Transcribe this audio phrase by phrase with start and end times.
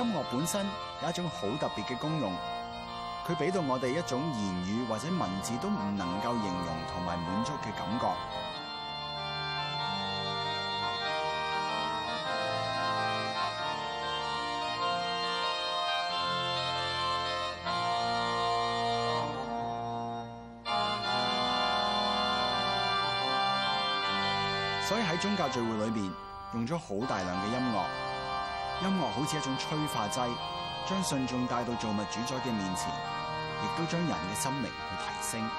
[0.00, 0.64] 音樂本身
[1.02, 2.32] 有一種好特別嘅功用，
[3.26, 8.06] 佢俾到我哋一種言語或者文字都唔能夠形容同埋滿足嘅感覺。
[24.88, 26.12] 所以喺宗教聚會裏面，
[26.54, 28.07] 用咗好大量嘅音樂。
[28.82, 30.28] 音樂好似一種催化劑，
[30.88, 32.88] 將信眾帶到造物主宰嘅面前，
[33.64, 34.68] 亦都將人嘅心靈去
[35.34, 35.50] 提升。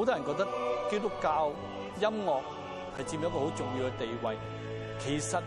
[0.00, 0.48] 好多人覺得
[0.88, 1.50] 基督教
[2.00, 2.40] 音樂
[2.96, 4.36] 係佔咗一個好重要嘅地位。
[4.98, 5.38] 其實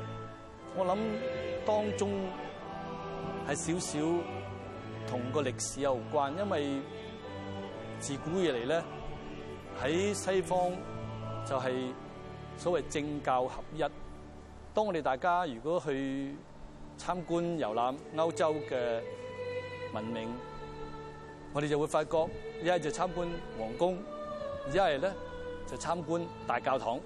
[0.76, 0.96] 我諗
[1.66, 2.12] 當中
[3.50, 4.00] 係少少
[5.10, 6.82] 同個歷史有關，因為
[8.00, 8.84] 自古以嚟咧
[9.82, 10.70] 喺西方
[11.48, 11.74] 就係
[12.56, 13.80] 所謂政教合一。
[14.72, 16.32] 當我哋大家如果去
[17.00, 19.00] 參觀遊覽歐洲嘅
[19.96, 20.30] 文明，
[21.54, 22.28] 我哋就會發覺，
[22.62, 23.28] 一係就參觀
[23.58, 23.96] 皇宮。
[24.68, 25.14] 一系咧
[25.68, 26.98] 就参观大教堂，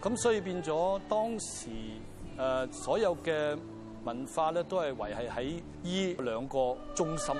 [0.00, 1.68] 咁所以变咗当时
[2.38, 3.58] 诶所有嘅
[4.04, 7.34] 文化咧都系维系喺依两个中心，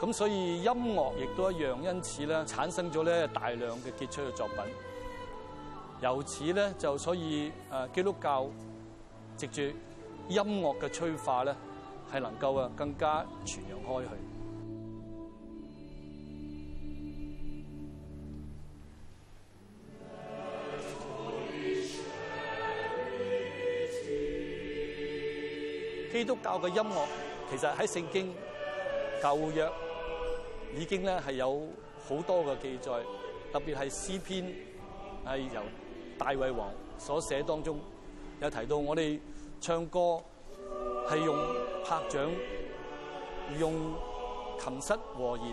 [0.00, 4.58] 咁所以音乐亦都一样，因此咧产生咗咧大量嘅杰出嘅作品。
[6.02, 8.46] 由此咧就所以诶基督教
[9.36, 9.62] 藉住
[10.28, 11.52] 音乐嘅催化咧
[12.12, 14.25] 系能够啊更加传扬开去。
[26.16, 27.08] 基督教嘅音乐
[27.50, 28.32] 其实喺圣经
[29.22, 29.70] 旧约
[30.74, 31.60] 已经咧系有
[32.08, 32.90] 好多嘅记载，
[33.52, 35.60] 特别系诗篇系由
[36.16, 37.78] 大卫王所写当中，
[38.40, 39.20] 有提到我哋
[39.60, 40.18] 唱歌
[41.10, 41.36] 系用
[41.84, 42.30] 拍掌、
[43.60, 43.74] 用
[44.58, 45.46] 琴瑟和弦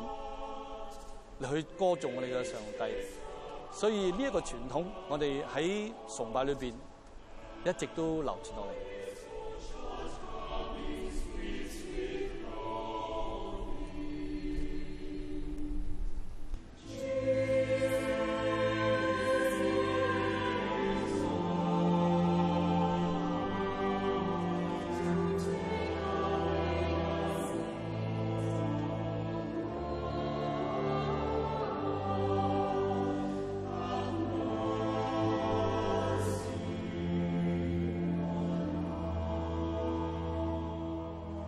[1.41, 2.95] 嚟去歌颂我哋嘅上帝。
[3.69, 6.71] 所以呢一个传统，我哋喺崇拜里边
[7.65, 8.92] 一直都流传落嚟。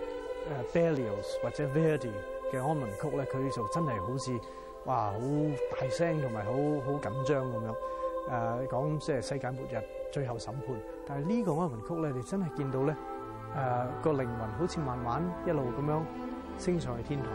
[0.73, 2.15] 《bellios》或者《v e r d i y
[2.53, 4.33] 嘅安魂曲咧，佢就真係好似
[4.87, 5.19] 哇好
[5.73, 10.77] 大聲同埋好好緊張咁樣誒講即係世界末日、最後審判，
[11.07, 12.97] 但係呢個安魂曲咧，你真係見到咧
[13.57, 16.01] 誒個靈魂好似慢慢一路咁樣
[16.59, 17.29] 升上去天堂。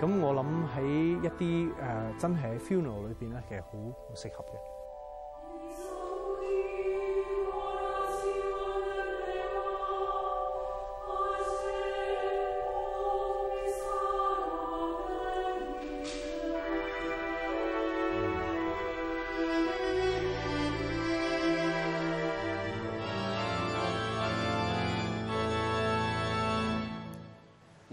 [0.00, 3.76] 咁我諗喺一啲誒真係 funeral 裏邊咧，其實好
[4.14, 4.79] 適合嘅。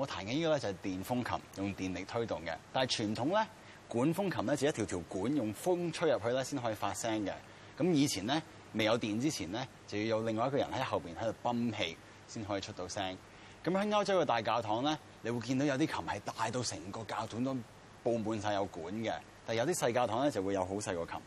[0.07, 2.55] 彈嘅呢個咧就係電風琴，用電力推動嘅。
[2.71, 3.45] 但係傳統咧
[3.87, 7.33] 管風琴咧，就一條條管用風吹入去咧，先可以發聲嘅。
[7.77, 8.41] 咁以前咧
[8.73, 13.17] 未有電之前咧，就要有另外一個人喺後邊喺度泵氣先可以出到聲。
[13.63, 17.53] 咁喺歐洲嘅大教堂咧，你會見到有啲琴係大到成個教堂都
[18.05, 19.13] 佈滿晒有管嘅。
[19.45, 21.19] 但有啲細教堂咧就會有好細個琴，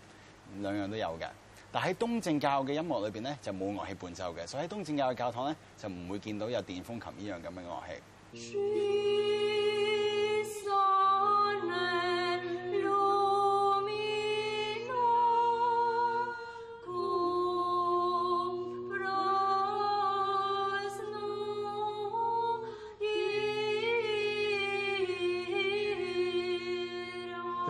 [0.63, 1.29] 兩樣都有嘅。
[1.73, 8.03] 但喺東正教嘅音樂裏邊咧就冇樂器伴奏嘅，所以喺東正教嘅教堂咧就唔會見到有電風琴呢樣咁嘅樂器。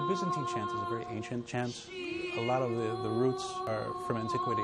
[0.08, 1.86] Byzantine chant is a very ancient chant.
[2.36, 4.60] A lot of the, the roots are from antiquity,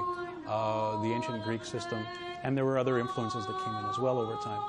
[0.49, 2.05] uh, the ancient Greek system,
[2.43, 4.61] and there were other influences that came in as well over time.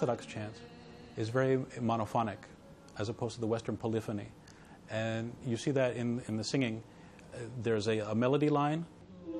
[0.00, 0.52] Orthodox chant
[1.16, 2.36] is very monophonic
[3.00, 4.28] as opposed to the Western polyphony.
[4.92, 6.84] And you see that in, in the singing.
[7.34, 8.84] Uh, there's a, a melody line.
[9.28, 9.34] the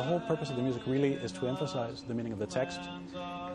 [0.00, 2.80] whole purpose of the music really is to emphasize the meaning of the text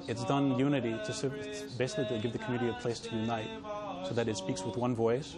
[0.07, 1.29] it's done unity to
[1.77, 3.49] basically to give the community a place to unite
[4.07, 5.35] so that it speaks with one voice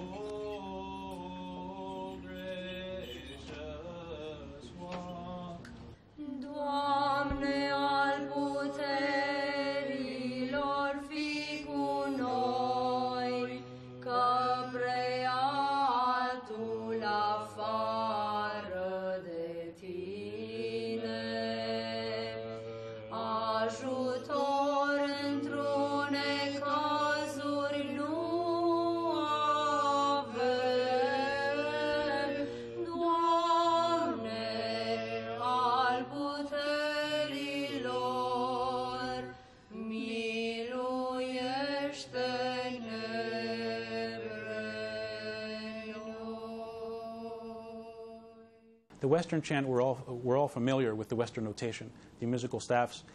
[49.07, 53.05] the Western chant, we're all, we're all familiar with the Western notation, the musical staffs.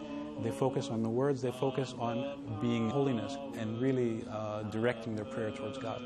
[0.43, 5.25] They focus on the words, they focus on being holiness and really uh, directing their
[5.25, 6.03] prayer towards God.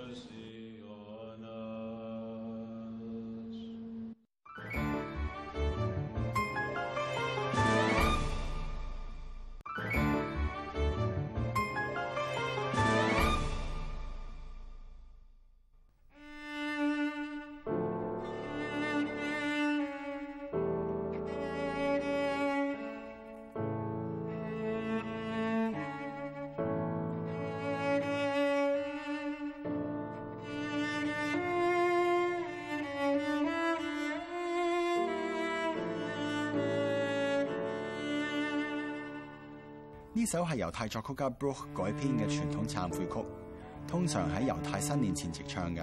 [40.19, 43.25] 呢首係猶太作曲家 Brook 改編嘅傳統忏悔曲，
[43.87, 45.81] 通常喺猶太新年前唱嘅。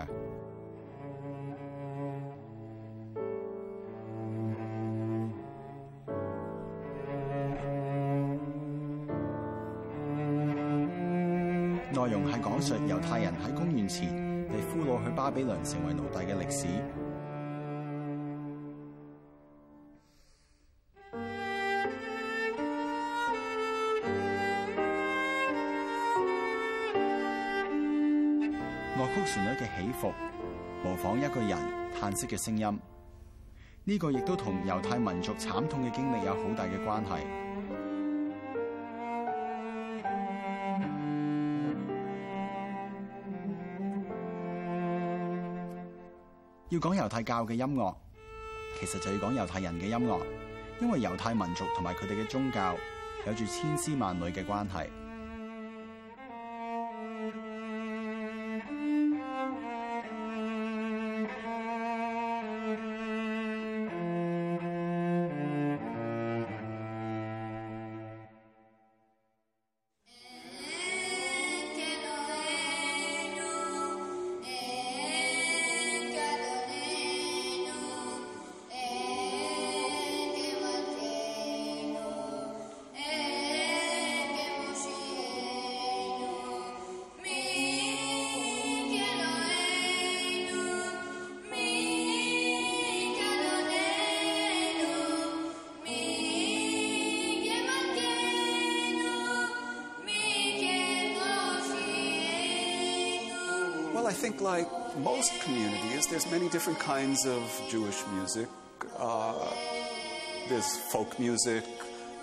[11.94, 14.10] 內容係講述猶太人喺公元前
[14.50, 16.68] 被俘虜去巴比倫成為奴隸嘅歷史。
[28.98, 30.14] 乐曲旋律嘅起伏，
[30.82, 31.58] 模仿一个人
[32.00, 32.80] 叹息嘅声音。
[33.88, 37.12] 呢个亦都同犹太民族惨痛嘅经历有好大嘅关系。
[46.70, 47.96] 要讲犹太教嘅音乐，
[48.80, 50.20] 其实就要讲犹太人嘅音乐，
[50.80, 52.74] 因为犹太民族同埋佢哋嘅宗教
[53.28, 54.90] 有住千丝万缕嘅关系。
[104.26, 104.68] think like
[105.04, 108.48] most communities, there's many different kinds of Jewish music.
[108.98, 109.36] Uh,
[110.50, 111.64] there's folk music,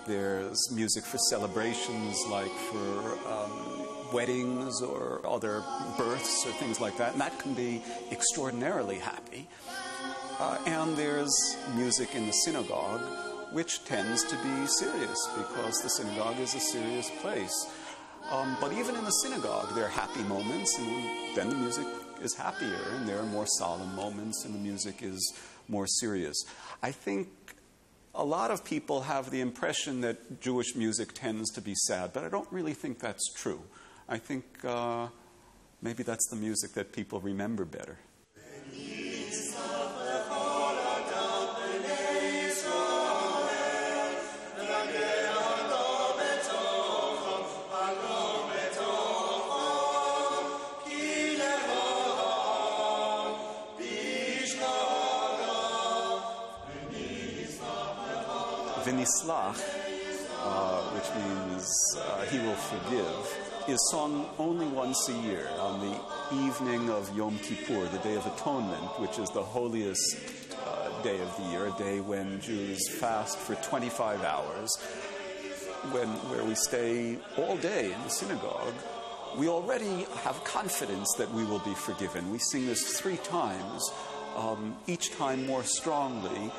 [0.05, 2.97] there's music for celebrations like for
[3.33, 5.63] um, weddings or other
[5.97, 7.81] births or things like that, and that can be
[8.11, 9.47] extraordinarily happy.
[10.39, 11.33] Uh, and there's
[11.73, 12.99] music in the synagogue,
[13.53, 17.55] which tends to be serious because the synagogue is a serious place.
[18.31, 21.85] Um, but even in the synagogue, there are happy moments, and then the music
[22.21, 25.33] is happier, and there are more solemn moments, and the music is
[25.67, 26.41] more serious.
[26.81, 27.27] I think
[28.15, 32.23] a lot of people have the impression that Jewish music tends to be sad, but
[32.23, 33.61] I don't really think that's true.
[34.07, 35.07] I think uh,
[35.81, 37.97] maybe that's the music that people remember better.
[59.03, 59.59] Yislach,
[60.41, 63.37] uh, which means uh, He will forgive,
[63.69, 68.25] is sung only once a year on the evening of Yom Kippur, the Day of
[68.25, 70.17] Atonement, which is the holiest
[70.65, 74.73] uh, day of the year, a day when Jews fast for 25 hours,
[75.91, 78.73] when, where we stay all day in the synagogue.
[79.37, 82.31] We already have confidence that we will be forgiven.
[82.31, 83.83] We sing this three times,
[84.37, 86.51] um, each time more strongly,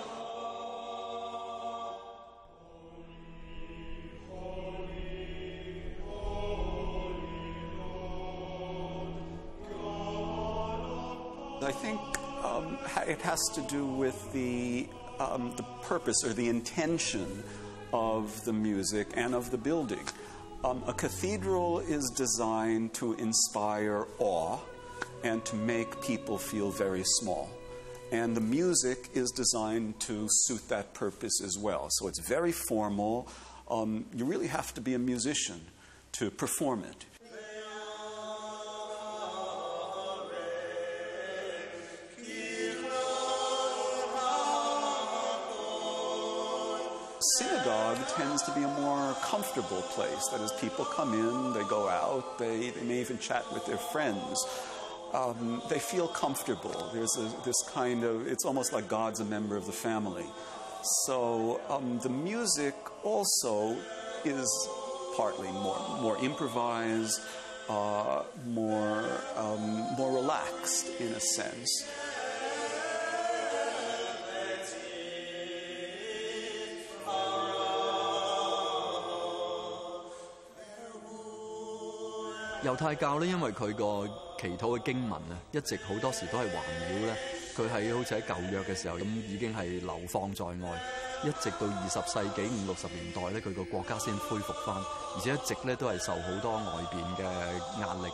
[13.36, 14.86] has to do with the,
[15.18, 17.42] um, the purpose or the intention
[17.92, 20.04] of the music and of the building.
[20.62, 24.58] Um, a cathedral is designed to inspire awe
[25.24, 27.50] and to make people feel very small.
[28.12, 31.88] And the music is designed to suit that purpose as well.
[31.90, 33.26] So it's very formal.
[33.68, 35.60] Um, you really have to be a musician
[36.12, 37.04] to perform it.
[48.16, 50.28] tends to be a more comfortable place.
[50.28, 53.76] That is, people come in, they go out, they, they may even chat with their
[53.78, 54.44] friends.
[55.12, 56.90] Um, they feel comfortable.
[56.92, 60.26] There's a, this kind of, it's almost like God's a member of the family.
[61.06, 63.76] So um, the music also
[64.24, 64.68] is
[65.16, 67.20] partly more, more improvised,
[67.68, 71.88] uh, more, um, more relaxed in a sense.
[82.64, 84.06] 猶太教咧，因為佢個
[84.40, 87.14] 祈禱嘅經文啊，一直好多時都係環繞咧。
[87.54, 90.82] 佢喺好似喺舊約嘅時候咁，已經係流放在外，
[91.22, 98.10] 一直到二十世紀五六十年代咧，佢個國家先恢復翻，而且一直咧都係受好多外邊嘅壓力。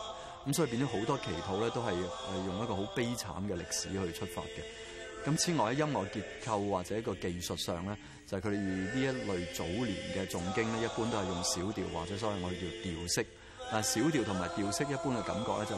[0.47, 5.25] 咁所以變咗好多祈禱咧，都係係用一個好悲慘嘅歷史去出發嘅。
[5.29, 13.25] 咁此外喺音樂結構或者個技術上咧，就係佢呢一類早年嘅重經咧，一般都係用小調或者所謂我哋叫調式。
[13.71, 15.77] 啊，小調同埋調式一般嘅感覺咧，就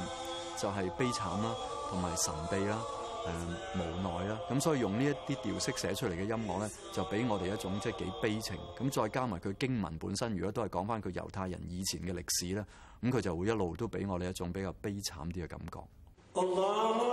[0.57, 1.55] 就係悲慘啦，
[1.89, 2.79] 同埋神秘啦，
[3.23, 4.39] 誒無奈啦。
[4.49, 8.57] 咁所以用呢一啲調式寫出嚟嘅音樂咧，就俾我哋一種即係幾悲情。
[8.75, 12.65] 咁再加埋佢經文本身，如果都係講翻佢猶太人以前嘅歷史咧，
[13.03, 17.12] 咁佢就會一路都俾我哋一種比較悲慘啲嘅感覺。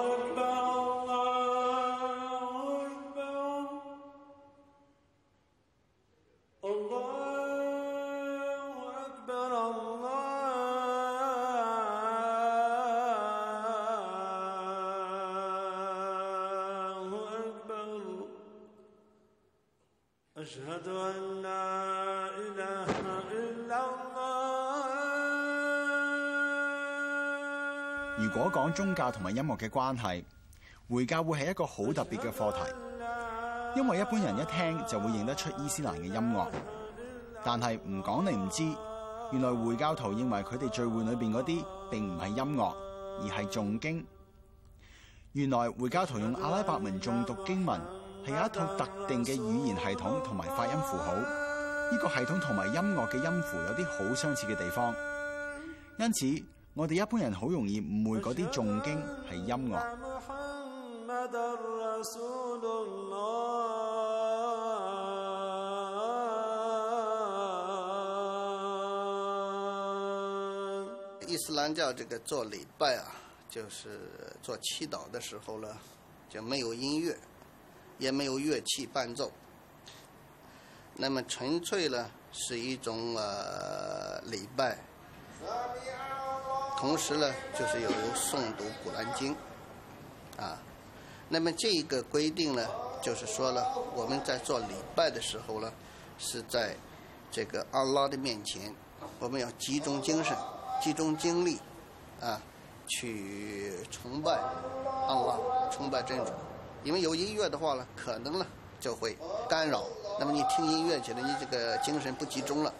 [28.23, 30.23] 如果讲宗教同埋音乐嘅关系，
[30.91, 32.59] 回教会系一个好特别嘅课题，
[33.75, 36.51] 因为一般人一听就会认得出伊斯兰嘅音乐，
[37.43, 38.63] 但系唔讲你唔知，
[39.33, 42.65] 原来回教徒认为佢哋聚会里边嗰啲并唔系音乐，
[43.23, 44.07] 而系诵经。
[45.33, 47.81] 原来回教徒用阿拉伯文诵读经文，
[48.27, 54.95] 系有一套特定嘅语言系统同埋发音符号，呢个系统同埋音乐嘅音符有啲好相似嘅地方，
[55.99, 56.60] 因此。
[56.73, 58.97] 我哋一般人好容易誤會嗰啲重經
[59.29, 59.81] 係音樂。
[71.27, 73.05] 伊斯蘭教這做禮拜啊，
[73.49, 74.01] 就是
[74.43, 75.69] 做祈禱的時候呢，
[76.29, 77.17] 就没有音樂，
[77.99, 79.31] 也没有樂器伴奏，
[80.97, 84.79] 那麼純粹呢是一種呃禮拜。
[86.81, 89.37] 同时呢，就是有人诵读《古兰经》，
[90.43, 90.57] 啊，
[91.29, 92.67] 那么这一个规定呢，
[93.03, 95.71] 就是说了，我们在做礼拜的时候呢，
[96.19, 96.75] 是在
[97.31, 98.75] 这个阿拉的面前，
[99.19, 100.35] 我们要集中精神，
[100.83, 101.59] 集中精力，
[102.19, 102.41] 啊，
[102.87, 104.41] 去崇拜
[105.07, 105.37] 阿拉，
[105.71, 106.33] 崇拜真主。
[106.83, 108.47] 因为有音乐的话呢，可能呢
[108.81, 109.15] 就会
[109.51, 109.85] 干扰，
[110.19, 112.73] 那么你听音乐去了，你这个精神不集中了。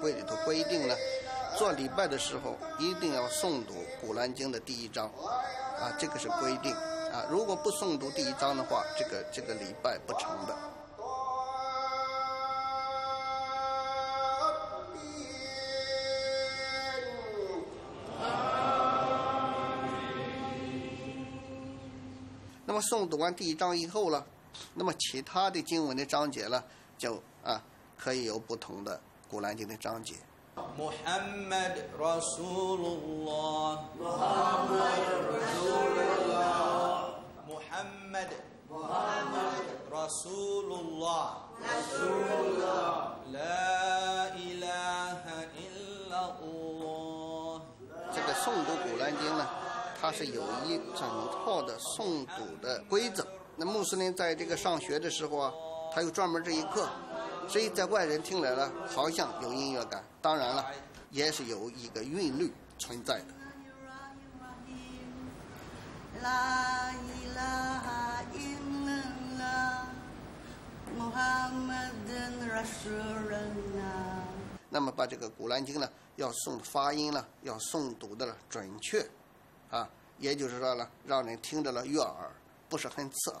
[0.00, 0.96] 会里头规定了，
[1.58, 5.06] 做礼拜的时候一定要诵读《古兰经》的第一章，
[5.78, 6.74] 啊，这个是规定，
[7.12, 10.56] 啊，如果不诵读第一章的话，这个这个礼拜不成的。
[22.64, 24.24] 那么诵读完第一章以后了，
[24.74, 26.62] 那么其他的经文的章节呢，
[26.96, 27.62] 就啊
[27.98, 28.98] 可以有不同的。
[29.30, 30.14] 古兰经的章节。
[30.56, 30.66] 这个
[48.34, 49.46] 诵读古兰经呢，
[50.02, 53.24] 它是有一整套的诵读的规则。
[53.56, 55.52] 那穆斯林在这个上学的时候啊，
[55.94, 56.88] 他有专门这一课。
[57.50, 60.04] 所以，在外人听来呢，好像有音乐感。
[60.22, 60.64] 当然了，
[61.10, 63.24] 也是有一个韵律存在的。
[74.68, 79.04] 那么，把这个《古兰经》呢，要诵发音呢，要诵读的准确，
[79.72, 82.30] 啊，也就是说呢，让人听着了悦耳，
[82.68, 83.40] 不是很刺耳。